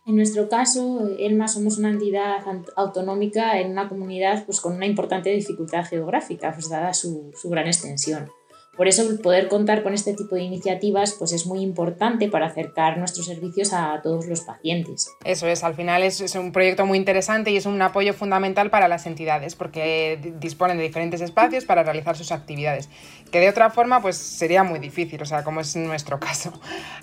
En 0.06 0.16
nuestro 0.18 0.48
caso, 0.50 1.10
Elma 1.18 1.48
somos 1.48 1.80
una 1.80 1.90
entidad 1.90 2.38
autonómica 2.76 3.60
en 3.60 3.72
una 3.72 3.90
comunidad 3.90 4.46
pues, 4.46 4.62
con 4.62 4.76
una 4.76 4.86
importante 4.86 5.32
dificultad 5.32 5.84
geográfica, 5.84 6.54
pues, 6.54 6.70
dada 6.70 6.94
su, 6.94 7.32
su 7.36 7.50
gran 7.50 7.66
extensión. 7.66 8.30
Por 8.78 8.88
eso 8.90 9.04
poder 9.22 9.48
contar 9.48 9.84
con 9.84 9.94
este 9.94 10.14
tipo 10.14 10.36
de 10.36 10.42
iniciativas 10.42 11.16
pues 11.18 11.32
es 11.32 11.46
muy 11.46 11.62
importante 11.62 12.28
para 12.30 12.48
acercar 12.48 12.98
nuestros 12.98 13.26
servicios 13.26 13.72
a 13.72 14.02
todos 14.02 14.28
los 14.28 14.42
pacientes. 14.42 15.10
Eso 15.24 15.48
es, 15.48 15.64
al 15.64 15.76
final 15.76 16.04
es, 16.04 16.36
un 16.36 16.52
proyecto 16.52 16.86
muy 16.86 16.98
interesante 16.98 17.52
y 17.52 17.58
es 17.58 17.66
un 17.66 17.82
apoyo 17.82 18.14
fundamental 18.14 18.70
para 18.70 18.88
las 18.88 19.06
entidades 19.06 19.56
porque 19.56 20.20
disponen 20.40 20.78
de 20.78 20.84
diferentes 20.84 21.22
espacios 21.22 21.64
para 21.64 21.84
realizar 21.84 22.18
sus 22.18 22.32
actividades, 22.32 22.90
que 23.32 23.40
de 23.40 23.50
otra 23.50 23.70
forma 23.70 24.02
pues 24.02 24.18
sería 24.18 24.64
muy 24.64 24.80
difícil, 24.80 25.22
o 25.22 25.26
sea, 25.26 25.44
como 25.44 25.62
es 25.62 25.76
nuestro 25.76 26.20
caso. 26.20 26.52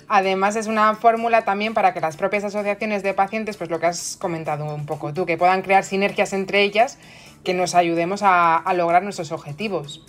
Además 0.07 0.55
es 0.55 0.67
una 0.67 0.93
fórmula 0.95 1.43
también 1.43 1.73
para 1.73 1.93
que 1.93 2.01
las 2.01 2.17
propias 2.17 2.43
asociaciones 2.43 3.01
de 3.01 3.13
pacientes, 3.13 3.57
pues 3.57 3.69
lo 3.69 3.79
que 3.79 3.87
has 3.87 4.17
comentado 4.17 4.65
un 4.73 4.85
poco 4.85 5.13
tú, 5.13 5.25
que 5.25 5.37
puedan 5.37 5.63
crear 5.63 5.83
sinergias 5.83 6.33
entre 6.33 6.63
ellas 6.63 6.99
que 7.43 7.53
nos 7.53 7.75
ayudemos 7.75 8.21
a 8.23 8.71
lograr 8.73 9.03
nuestros 9.03 9.33
objetivos. 9.33 10.05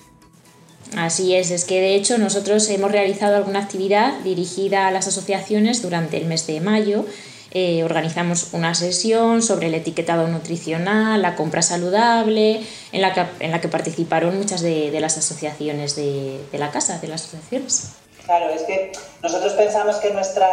Así 0.97 1.35
es, 1.35 1.51
es 1.51 1.65
que 1.65 1.81
de 1.81 1.95
hecho 1.95 2.19
nosotros 2.19 2.69
hemos 2.71 2.93
realizado 2.93 3.37
alguna 3.37 3.61
actividad 3.61 4.19
dirigida 4.21 4.87
a 4.87 4.91
las 4.91 5.09
asociaciones 5.09 5.83
durante 5.83 6.17
el 6.17 6.27
mes 6.27 6.47
de 6.47 6.61
mayo. 6.61 7.05
Eh, 7.51 7.85
organizamos 7.85 8.49
una 8.53 8.75
sesión 8.75 9.41
sobre 9.41 9.69
el 9.69 9.75
etiquetado 9.75 10.27
nutricional, 10.27 11.23
la 11.23 11.37
compra 11.37 11.63
saludable, 11.63 12.63
en 12.91 13.01
la 13.01 13.13
que, 13.13 13.25
en 13.39 13.53
la 13.53 13.61
que 13.61 13.69
participaron 13.69 14.37
muchas 14.37 14.61
de, 14.61 14.91
las 15.01 15.17
asociaciones 15.19 15.95
de, 15.95 16.41
de, 16.51 16.59
la 16.59 16.73
casa, 16.73 16.99
de 16.99 17.07
las 17.07 17.25
asociaciones. 17.25 17.91
Claro, 18.25 18.51
es 18.51 18.63
que 18.63 18.91
nosotros 19.23 19.53
pensamos 19.53 19.97
que, 19.97 20.13
nuestra, 20.13 20.49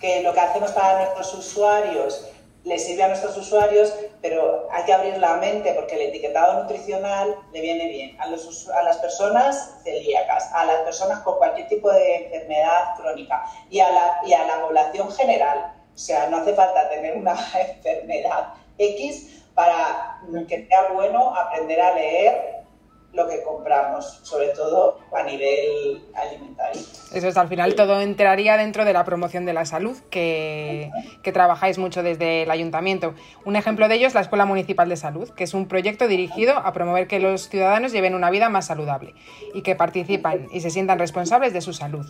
que 0.00 0.22
lo 0.22 0.32
que 0.32 0.40
hacemos 0.40 0.70
para 0.70 0.98
nuestros 1.04 1.34
usuarios 1.34 2.20
le 2.64 2.78
sirve 2.78 3.04
a 3.04 3.08
nuestros 3.08 3.36
usuarios, 3.36 3.94
pero 4.20 4.68
hay 4.70 4.84
que 4.84 4.92
abrir 4.92 5.16
la 5.18 5.36
mente 5.36 5.72
porque 5.72 5.94
el 5.94 6.10
etiquetado 6.10 6.62
nutricional 6.62 7.34
le 7.52 7.60
viene 7.60 7.88
bien 7.88 8.20
a, 8.20 8.26
los, 8.26 8.68
a 8.68 8.82
las 8.82 8.98
personas 8.98 9.78
celíacas, 9.82 10.50
a 10.52 10.66
las 10.66 10.80
personas 10.82 11.20
con 11.20 11.38
cualquier 11.38 11.68
tipo 11.68 11.90
de 11.90 12.16
enfermedad 12.16 12.94
crónica 12.96 13.44
y 13.70 13.80
a, 13.80 13.90
la, 13.90 14.20
y 14.26 14.32
a 14.34 14.44
la 14.44 14.60
población 14.60 15.10
general. 15.12 15.72
O 15.94 15.98
sea, 15.98 16.28
no 16.28 16.38
hace 16.38 16.54
falta 16.54 16.88
tener 16.90 17.16
una 17.16 17.32
enfermedad 17.54 18.54
X 18.76 19.42
para 19.54 20.20
que 20.48 20.66
sea 20.66 20.88
bueno 20.92 21.34
aprender 21.36 21.80
a 21.80 21.94
leer 21.94 22.49
lo 23.12 23.28
que 23.28 23.42
compramos, 23.42 24.20
sobre 24.22 24.48
todo 24.48 24.98
a 25.12 25.22
nivel 25.24 26.02
alimentario. 26.14 26.80
Eso 27.12 27.28
es, 27.28 27.36
al 27.36 27.48
final 27.48 27.74
todo 27.74 28.00
entraría 28.00 28.56
dentro 28.56 28.84
de 28.84 28.92
la 28.92 29.04
promoción 29.04 29.44
de 29.44 29.52
la 29.52 29.64
salud, 29.64 29.96
que, 30.10 30.90
que, 31.22 31.32
trabajáis 31.32 31.78
mucho 31.78 32.02
desde 32.02 32.42
el 32.42 32.50
ayuntamiento. 32.50 33.14
Un 33.44 33.56
ejemplo 33.56 33.88
de 33.88 33.96
ello 33.96 34.06
es 34.06 34.14
la 34.14 34.20
Escuela 34.20 34.44
Municipal 34.44 34.88
de 34.88 34.96
Salud, 34.96 35.28
que 35.30 35.44
es 35.44 35.54
un 35.54 35.66
proyecto 35.66 36.06
dirigido 36.06 36.56
a 36.56 36.72
promover 36.72 37.08
que 37.08 37.18
los 37.18 37.48
ciudadanos 37.48 37.92
lleven 37.92 38.14
una 38.14 38.30
vida 38.30 38.48
más 38.48 38.66
saludable 38.66 39.14
y 39.54 39.62
que 39.62 39.74
participan 39.74 40.46
y 40.52 40.60
se 40.60 40.70
sientan 40.70 40.98
responsables 40.98 41.52
de 41.52 41.60
su 41.60 41.72
salud. 41.72 42.06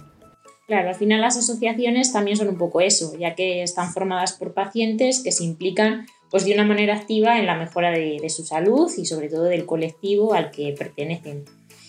Claro, 0.66 0.90
al 0.90 0.94
final 0.94 1.20
las 1.20 1.36
asociaciones 1.36 2.12
también 2.12 2.36
son 2.36 2.48
un 2.48 2.56
poco 2.56 2.80
eso, 2.80 3.16
ya 3.18 3.34
que 3.34 3.64
están 3.64 3.92
formadas 3.92 4.34
por 4.34 4.54
pacientes 4.54 5.20
que 5.24 5.32
se 5.32 5.42
implican 5.42 6.06
pues 6.30 6.44
de 6.44 6.54
una 6.54 6.64
manera 6.64 6.94
activa 6.94 7.38
en 7.38 7.46
la 7.46 7.56
mejora 7.56 7.90
de, 7.90 8.28
su 8.30 8.44
salud 8.44 8.90
y 8.96 9.04
sobre 9.04 9.28
todo 9.28 9.44
del 9.44 9.66
colectivo 9.66 10.32
al 10.32 10.50
que 10.50 10.74
pertenecen. 10.78 11.44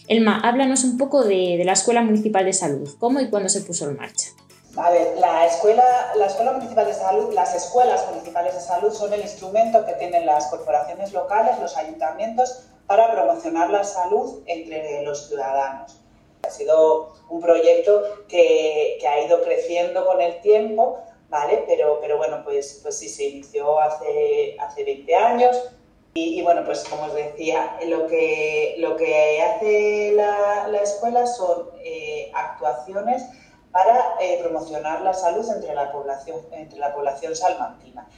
Elma, 0.07 0.41
háblanos 0.43 0.83
un 0.83 0.98
poco 0.98 1.24
de, 1.24 1.62
la 1.63 1.74
Escuela 1.74 2.01
Municipal 2.01 2.43
de 2.43 2.53
Salud, 2.53 2.89
cómo 3.00 3.19
y 3.19 3.29
cuándo 3.29 3.50
se 3.50 3.62
puso 3.62 3.88
en 3.88 3.98
marcha. 3.98 4.29
A 4.75 4.89
ver, 4.89 5.17
la 5.19 5.45
escuela, 5.45 5.83
la 6.15 6.25
escuela 6.25 6.53
Municipal 6.53 6.88
de 6.88 6.93
Salud, 6.93 7.33
las 7.33 7.53
escuelas 7.55 8.05
municipales 8.10 8.55
de 8.55 8.62
salud 8.62 8.91
son 8.91 9.13
el 9.13 9.21
instrumento 9.21 9.86
que 9.86 9.93
tienen 9.93 10.25
las 10.25 10.48
corporaciones 10.48 11.13
locales, 11.13 11.60
los 11.60 11.77
ayuntamientos, 11.77 12.63
para 12.88 13.12
promocionar 13.12 13.69
la 13.69 13.83
salud 13.83 14.41
entre 14.48 15.03
los 15.03 15.27
ciudadanos. 15.27 15.98
Ha 16.43 16.50
sido 16.50 17.13
un 17.29 17.39
proyecto 17.41 18.25
que, 18.27 18.98
que 19.00 19.07
ha 19.07 19.25
ido 19.25 19.43
creciendo 19.43 20.05
con 20.05 20.19
el 20.19 20.41
tiempo 20.41 21.00
¿vale? 21.31 21.63
Pero, 21.65 21.97
pero 22.01 22.17
bueno, 22.17 22.43
pues, 22.43 22.79
pues 22.83 23.00
sí, 23.00 23.09
se 23.09 23.23
inició 23.23 23.79
hace, 23.79 24.57
hace 24.59 24.83
20 24.83 25.15
años. 25.15 25.57
Y, 26.13 26.41
bueno, 26.41 26.65
pues 26.65 26.83
como 26.89 27.03
os 27.03 27.13
decía, 27.13 27.77
lo 27.88 28.05
que, 28.05 28.75
lo 28.79 28.97
que 28.97 29.41
hace 29.41 30.11
la, 30.13 30.67
la 30.67 30.81
escuela 30.81 31.25
son 31.25 31.69
eh, 31.85 32.29
actuaciones 32.35 33.23
para 33.71 34.15
eh, 34.19 34.38
promocionar 34.41 35.01
la 35.03 35.13
salud 35.13 35.50
entre 35.55 35.73
la 35.73 35.89
población, 35.93 36.41
entre 36.51 36.79
la 36.79 36.93
población 36.93 37.33
salmantina 37.33 38.09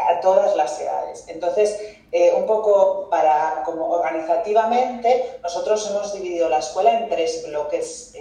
a 0.00 0.20
todas 0.20 0.56
las 0.56 0.80
edades. 0.80 1.24
Entonces, 1.28 1.80
eh, 2.10 2.32
un 2.36 2.46
poco 2.46 3.08
para, 3.10 3.62
como 3.64 3.90
organizativamente, 3.90 5.38
nosotros 5.42 5.88
hemos 5.90 6.12
dividido 6.12 6.48
la 6.48 6.58
escuela 6.58 6.98
en 6.98 7.08
tres 7.08 7.44
bloques 7.46 8.12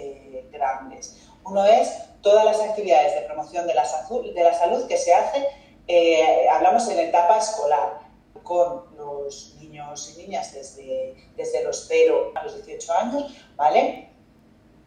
grandes. 0.51 1.17
Uno 1.43 1.65
es 1.65 2.06
todas 2.27 2.43
las 2.43 2.59
actividades 2.59 3.15
de 3.15 3.21
promoción 3.21 3.65
de 3.67 3.73
la, 3.73 3.83
de 3.83 4.43
la 4.43 4.53
salud 4.53 4.85
que 4.85 4.97
se 4.97 5.13
hacen, 5.13 5.45
eh, 5.87 6.45
hablamos 6.51 6.85
en 6.89 6.99
etapa 6.99 7.37
escolar, 7.37 8.01
con 8.43 8.83
los 8.97 9.55
niños 9.61 10.13
y 10.13 10.23
niñas 10.23 10.53
desde, 10.53 11.15
desde 11.37 11.63
los 11.63 11.85
0 11.87 12.33
a 12.35 12.43
los 12.43 12.65
18 12.65 12.93
años, 12.93 13.33
¿vale? 13.55 14.09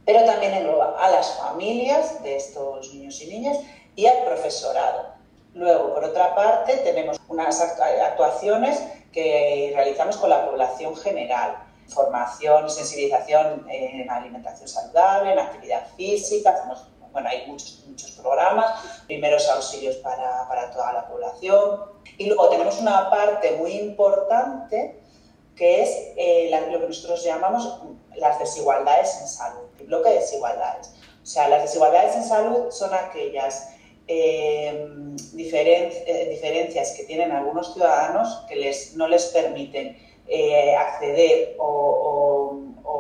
Pero 0.05 0.25
también 0.27 0.53
engloba 0.53 0.97
a 0.99 1.11
las 1.11 1.39
familias 1.39 2.23
de 2.23 2.37
estos 2.37 2.93
niños 2.93 3.19
y 3.23 3.29
niñas 3.29 3.59
y 3.97 4.07
al 4.07 4.25
profesorado. 4.25 5.15
Luego, 5.55 5.95
por 5.95 6.05
otra 6.05 6.35
parte, 6.35 6.77
tenemos 6.79 7.19
unas 7.29 7.59
actuaciones 7.61 8.83
que 9.13 9.73
realizamos 9.75 10.19
con 10.19 10.29
la 10.29 10.47
población 10.47 10.95
general 10.95 11.57
formación, 11.89 12.71
sensibilización 12.71 13.67
en 13.69 14.09
alimentación 14.09 14.69
saludable, 14.69 15.33
en 15.33 15.39
actividad 15.39 15.87
física, 15.97 16.51
hacemos 16.51 16.87
bueno, 17.13 17.29
hay 17.29 17.47
muchos, 17.47 17.85
muchos 17.87 18.13
programas, 18.13 18.83
primeros 19.07 19.49
auxilios 19.49 19.97
para, 19.97 20.47
para 20.49 20.71
toda 20.71 20.93
la 20.93 21.09
población. 21.09 21.81
Y 22.19 22.27
luego 22.27 22.49
tenemos 22.49 22.81
una 22.81 23.11
parte 23.11 23.53
muy 23.53 23.73
importante 23.73 25.01
que 25.57 25.83
es 25.83 25.91
eh, 26.17 26.51
lo 26.71 26.81
que 26.81 26.87
nosotros 26.87 27.23
llamamos 27.23 27.81
las 28.17 28.39
desigualdades 28.39 29.19
en 29.21 29.29
salud, 29.29 29.69
el 29.79 29.87
bloque 29.87 30.09
de 30.11 30.21
desigualdades. 30.21 30.95
O 31.23 31.27
sea, 31.27 31.49
las 31.49 31.63
desigualdades 31.63 32.17
en 32.17 32.25
salud 32.25 32.71
son 32.71 32.95
aquellas 32.95 33.69
eh, 34.13 34.89
eh, 35.37 36.27
diferencias 36.29 36.95
que 36.97 37.05
tienen 37.05 37.31
algunos 37.31 37.75
ciudadanos 37.75 38.45
que 38.49 38.57
les, 38.57 38.97
no 38.97 39.07
les 39.07 39.27
permiten 39.27 39.97
eh, 40.27 40.75
acceder 40.75 41.55
o, 41.59 42.50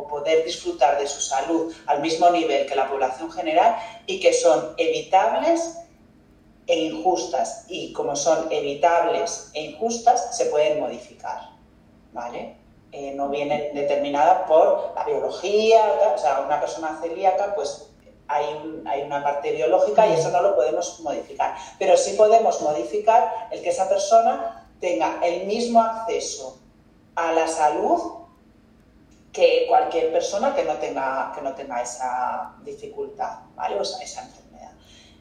poder 0.09 0.45
disfrutar 0.45 0.99
de 0.99 1.07
su 1.07 1.21
salud 1.21 1.73
al 1.87 2.01
mismo 2.01 2.31
nivel 2.31 2.67
que 2.67 2.75
la 2.75 2.89
población 2.89 3.31
general 3.31 3.77
y 4.07 4.21
que 4.21 4.33
son 4.33 4.75
evitables 4.77 5.77
e 6.67 6.79
injustas. 6.79 7.65
Y 7.69 7.93
como 7.93 8.17
son 8.17 8.51
evitables 8.51 9.51
e 9.55 9.63
injustas, 9.63 10.37
se 10.37 10.47
pueden 10.47 10.81
modificar. 10.81 11.51
¿Vale? 12.13 12.61
no 13.15 13.29
vienen 13.29 13.73
determinadas 13.73 14.49
por 14.49 14.93
la 14.97 15.05
biología, 15.05 16.13
o 16.13 16.19
sea, 16.19 16.41
una 16.41 16.59
persona 16.59 16.99
celíaca, 17.01 17.55
pues 17.55 17.89
hay, 18.27 18.83
hay, 18.87 19.03
una 19.03 19.23
parte 19.23 19.53
biológica 19.53 20.07
y 20.09 20.15
eso 20.15 20.31
no 20.31 20.43
lo 20.43 20.57
podemos 20.57 20.99
modificar. 21.01 21.55
Pero 21.79 21.97
sí 21.97 22.15
podemos 22.15 22.61
modificar 22.63 23.49
el 23.51 23.63
que 23.63 23.71
esa 23.71 23.89
persona 23.89 24.69
tenga 24.81 25.19
el 25.23 25.47
mismo 25.47 25.81
acceso 25.81 26.59
a 27.15 27.33
la 27.33 27.47
salud 27.47 28.21
que 29.33 29.67
cualquier 29.69 30.13
persona 30.13 30.55
que 30.55 30.65
no 30.65 30.75
tenga, 30.75 31.33
que 31.35 31.43
no 31.43 31.55
tenga 31.55 31.83
esa 31.83 32.57
dificultad, 32.65 33.41
¿vale? 33.55 33.81
Esa 33.81 34.23
enfermedad. 34.23 34.73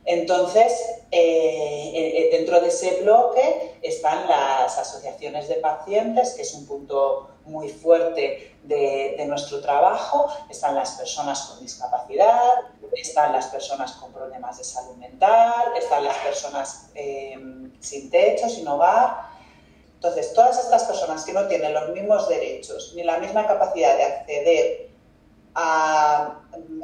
Entonces, 0.06 0.74
eh, 1.12 1.92
eh, 1.94 2.30
dentro 2.32 2.60
de 2.60 2.70
ese 2.70 3.02
bloque 3.02 3.78
están 3.82 4.28
las 4.28 4.78
asociaciones 4.78 5.48
de 5.48 5.56
pacientes, 5.56 6.34
que 6.34 6.42
es 6.42 6.54
un 6.54 6.66
punto 6.66 7.30
muy 7.46 7.70
fuerte 7.70 8.56
de, 8.64 9.16
de 9.18 9.26
nuestro 9.26 9.62
trabajo, 9.62 10.28
están 10.50 10.76
las 10.76 10.92
personas 10.92 11.42
con 11.42 11.60
discapacidad, 11.60 12.54
están 12.94 13.34
las 13.34 13.48
personas 13.48 13.94
con 13.94 14.12
problemas 14.12 14.58
de 14.58 14.64
salud 14.64 14.96
mental, 14.96 15.74
están 15.78 16.04
las 16.04 16.18
personas 16.18 16.90
eh, 16.96 17.38
sin 17.80 18.10
techo, 18.10 18.50
sin 18.50 18.68
hogar. 18.68 19.29
Entonces, 20.00 20.34
todas 20.34 20.58
estas 20.58 20.86
personas 20.86 21.26
que 21.26 21.34
no 21.34 21.46
tienen 21.48 21.74
los 21.74 21.90
mismos 21.90 22.30
derechos 22.30 22.94
ni 22.96 23.04
la 23.04 23.18
misma 23.18 23.46
capacidad 23.46 23.98
de 23.98 24.04
acceder 24.04 24.90
a, 25.56 26.40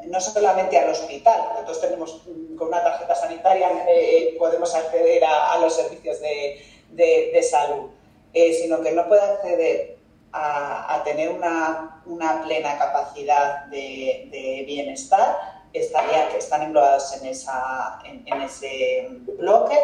no 0.07 0.19
solamente 0.19 0.77
al 0.77 0.89
hospital, 0.89 1.47
nosotros 1.53 1.79
tenemos 1.79 2.21
mm, 2.27 2.57
con 2.57 2.67
una 2.67 2.83
tarjeta 2.83 3.15
sanitaria 3.15 3.69
eh, 3.87 4.35
podemos 4.37 4.75
acceder 4.75 5.23
a, 5.23 5.57
los 5.59 5.73
servicios 5.73 6.19
de, 6.19 7.41
salud, 7.49 7.89
eh, 8.33 8.53
sino 8.53 8.81
que 8.81 8.91
no 8.91 9.07
puede 9.07 9.21
acceder 9.21 9.97
a, 10.33 11.01
tener 11.05 11.29
una, 11.29 12.01
plena 12.45 12.77
capacidad 12.77 13.67
de 13.67 14.63
bienestar, 14.67 15.54
estaría, 15.79 16.29
que 16.29 16.37
están 16.37 16.61
englobados 16.63 17.13
en, 17.13 17.27
esa, 17.27 17.99
en, 18.05 18.41
ese 18.41 19.07
bloque 19.37 19.77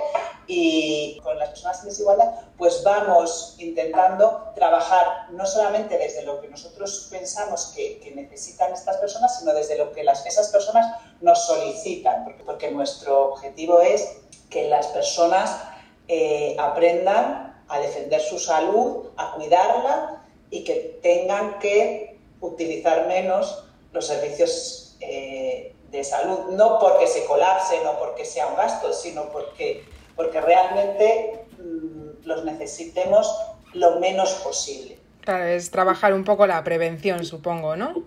y 0.47 1.19
con 1.23 1.37
las 1.37 1.49
personas 1.49 1.81
en 1.81 1.89
desigualdad, 1.89 2.31
pues 2.57 2.83
vamos 2.83 3.55
intentando 3.59 4.51
trabajar 4.55 5.27
no 5.31 5.45
solamente 5.45 5.97
desde 5.97 6.23
lo 6.23 6.41
que 6.41 6.47
nosotros 6.47 7.07
pensamos 7.11 7.73
que, 7.75 8.11
necesitan 8.15 8.73
estas 8.73 8.97
personas, 8.97 9.39
sino 9.39 9.53
desde 9.53 9.77
lo 9.77 9.91
que 9.91 10.01
esas 10.01 10.49
personas 10.49 10.85
nos 11.21 11.45
solicitan, 11.45 12.25
porque, 12.25 12.43
porque 12.43 12.71
nuestro 12.71 13.31
objetivo 13.31 13.81
es 13.81 14.17
que 14.49 14.67
las 14.67 14.87
personas 14.87 15.61
eh, 16.07 16.55
aprendan 16.59 17.63
a 17.67 17.79
defender 17.79 18.21
su 18.21 18.37
salud, 18.37 19.07
a 19.15 19.33
cuidarla 19.35 20.23
y 20.49 20.63
que 20.63 20.99
tengan 21.01 21.57
que 21.59 22.19
utilizar 22.41 23.07
menos 23.07 23.63
los 23.93 24.07
servicios 24.07 24.97
eh, 24.99 25.73
de 25.91 26.03
salud, 26.03 26.51
no 26.51 26.79
porque 26.79 27.05
se 27.05 27.25
colapse, 27.25 27.83
no 27.83 27.99
porque 27.99 28.25
sea 28.25 28.47
un 28.47 28.55
gasto, 28.55 28.93
sino 28.93 29.29
porque, 29.29 29.83
porque 30.15 30.39
realmente 30.39 31.45
mm, 31.59 32.25
los 32.25 32.45
necesitemos 32.45 33.35
lo 33.73 33.99
menos 33.99 34.31
posible. 34.35 34.97
Claro, 35.21 35.45
es 35.45 35.69
trabajar 35.69 36.13
un 36.13 36.23
poco 36.23 36.47
la 36.47 36.63
prevención, 36.63 37.23
supongo, 37.25 37.75
¿no? 37.75 38.03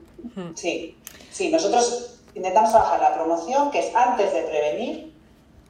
Sí, 0.55 0.99
sí, 1.31 1.51
nosotros 1.51 2.23
intentamos 2.35 2.71
trabajar 2.71 3.01
la 3.01 3.15
promoción, 3.15 3.71
que 3.71 3.81
es 3.81 3.95
antes 3.95 4.33
de 4.33 4.43
prevenir, 4.43 5.15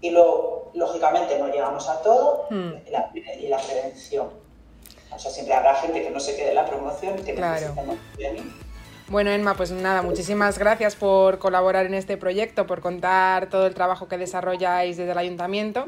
y 0.00 0.10
luego, 0.10 0.70
lógicamente, 0.74 1.38
no 1.38 1.48
llegamos 1.48 1.88
a 1.88 2.00
todo, 2.00 2.46
hmm. 2.50 2.72
y, 2.86 3.48
la, 3.48 3.58
prevención. 3.58 4.30
O 5.14 5.18
sea, 5.18 5.30
siempre 5.30 5.54
habrá 5.54 5.74
gente 5.76 6.02
que 6.02 6.10
no 6.10 6.20
se 6.20 6.36
quede 6.36 6.50
en 6.50 6.54
la 6.54 6.66
promoción, 6.66 7.16
que 7.24 7.34
claro. 7.34 7.74
prevenir 8.14 8.63
bueno, 9.08 9.30
Emma, 9.30 9.54
pues 9.54 9.70
nada, 9.70 10.02
muchísimas 10.02 10.58
gracias 10.58 10.96
por 10.96 11.38
colaborar 11.38 11.86
en 11.86 11.94
este 11.94 12.16
proyecto, 12.16 12.66
por 12.66 12.80
contar 12.80 13.48
todo 13.48 13.66
el 13.66 13.74
trabajo 13.74 14.08
que 14.08 14.16
desarrolláis 14.16 14.96
desde 14.96 15.12
el 15.12 15.18
ayuntamiento. 15.18 15.86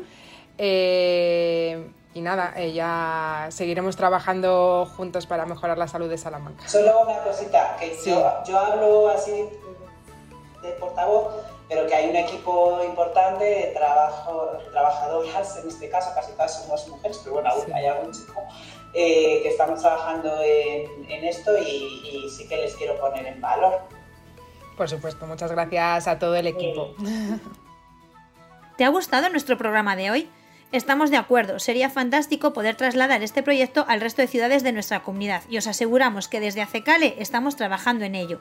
Eh, 0.59 1.90
y 2.14 2.20
nada, 2.22 2.55
eh, 2.57 2.72
ya 2.72 3.48
seguiremos 3.50 3.96
trabajando 3.96 4.88
juntos 4.96 5.26
para 5.26 5.44
mejorar 5.44 5.76
la 5.76 5.87
salud 5.87 6.09
de 6.09 6.16
Salamanca. 6.16 6.66
Solo 6.68 7.02
una 7.02 7.18
cosita, 7.18 7.76
que 7.79 7.94
yo, 8.05 8.59
hablo 8.59 9.09
así 9.11 9.48
de 10.62 10.70
portavoz, 10.81 11.35
pero 11.68 11.87
que 11.87 11.94
hay 11.94 12.09
un 12.09 12.16
equipo 12.16 12.83
importante 12.85 13.44
de 13.44 13.72
trabajo, 13.76 14.52
trabajadoras, 14.72 15.59
en 15.59 15.68
este 15.68 15.90
caso 15.90 16.11
casi 16.14 16.33
todas 16.33 16.62
somos 16.62 16.88
mujeres, 16.88 17.20
pero 17.22 17.35
bueno, 17.35 17.50
aún 17.50 17.72
hay 17.74 17.87
algún 17.87 18.12
chico 18.12 18.42
eh, 18.98 19.40
que 19.42 19.50
estamos 19.50 19.82
trabajando 19.82 20.40
en, 20.42 21.22
esto 21.22 21.50
y, 21.59 22.30
sí 22.30 22.48
que 22.48 22.56
les 22.56 22.74
quiero 22.76 22.98
poner 22.98 23.26
en 23.26 23.42
valor. 23.42 23.80
Por 24.74 24.88
supuesto, 24.88 25.26
muchas 25.26 25.52
gracias 25.52 26.09
a 26.09 26.18
todo 26.18 26.35
el 26.35 26.46
equipo. 26.46 26.94
¿Te 28.78 28.85
ha 28.85 28.88
gustado 28.88 29.28
nuestro 29.28 29.59
programa 29.59 29.96
de 29.96 30.11
hoy? 30.11 30.30
Estamos 30.72 31.11
de 31.11 31.18
acuerdo, 31.18 31.59
sería 31.59 31.90
fantástico 31.90 32.54
poder 32.54 32.74
trasladar 32.76 33.22
este 33.22 33.42
proyecto 33.42 33.85
al 33.87 34.00
resto 34.00 34.22
de 34.22 34.28
ciudades 34.28 34.62
de 34.62 34.72
nuestra 34.72 35.02
comunidad 35.02 35.42
y 35.50 35.59
os 35.59 35.66
aseguramos 35.66 36.28
que 36.28 36.40
desde 36.40 36.62
Acecale 36.62 37.16
estamos 37.18 37.54
trabajando 37.56 38.06
en 38.06 38.14
ello. 38.14 38.40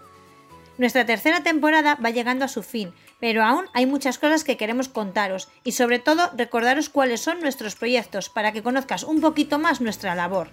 Nuestra 0.77 1.05
tercera 1.05 1.43
temporada 1.43 1.97
va 2.03 2.11
llegando 2.11 2.45
a 2.45 2.49
su 2.49 2.63
fin, 2.63 2.93
pero 3.25 3.43
aún 3.43 3.65
hay 3.73 3.87
muchas 3.87 4.19
cosas 4.19 4.43
que 4.43 4.55
queremos 4.55 4.87
contaros 4.87 5.47
y 5.63 5.71
sobre 5.71 5.97
todo 5.97 6.29
recordaros 6.37 6.89
cuáles 6.89 7.21
son 7.21 7.39
nuestros 7.39 7.73
proyectos 7.73 8.29
para 8.29 8.51
que 8.51 8.61
conozcas 8.61 9.03
un 9.03 9.19
poquito 9.19 9.57
más 9.57 9.81
nuestra 9.81 10.13
labor. 10.13 10.49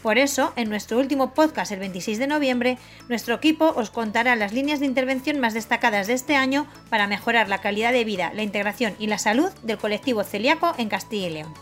Por 0.00 0.16
eso, 0.16 0.54
en 0.56 0.70
nuestro 0.70 0.98
último 0.98 1.34
podcast 1.34 1.72
el 1.72 1.80
26 1.80 2.18
de 2.18 2.26
noviembre, 2.26 2.78
nuestro 3.10 3.34
equipo 3.34 3.66
os 3.76 3.90
contará 3.90 4.34
las 4.34 4.54
líneas 4.54 4.80
de 4.80 4.86
intervención 4.86 5.40
más 5.40 5.52
destacadas 5.52 6.06
de 6.06 6.14
este 6.14 6.36
año 6.36 6.66
para 6.88 7.06
mejorar 7.06 7.50
la 7.50 7.60
calidad 7.60 7.92
de 7.92 8.04
vida, 8.04 8.32
la 8.34 8.42
integración 8.42 8.94
y 8.98 9.08
la 9.08 9.18
salud 9.18 9.50
del 9.62 9.76
colectivo 9.76 10.24
celíaco 10.24 10.72
en 10.78 10.88
Castilla 10.88 11.26
y 11.26 11.32
León. 11.34 11.52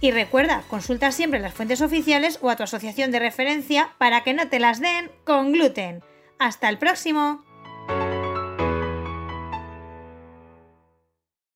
Y 0.00 0.10
recuerda, 0.10 0.64
consulta 0.68 1.12
siempre 1.12 1.40
las 1.40 1.54
fuentes 1.54 1.80
oficiales 1.80 2.38
o 2.42 2.50
a 2.50 2.56
tu 2.56 2.62
asociación 2.62 3.10
de 3.10 3.20
referencia 3.20 3.94
para 3.98 4.22
que 4.22 4.34
no 4.34 4.48
te 4.48 4.58
las 4.58 4.80
den 4.80 5.10
con 5.24 5.52
gluten. 5.52 6.02
¡Hasta 6.38 6.68
el 6.68 6.78
próximo! 6.78 7.43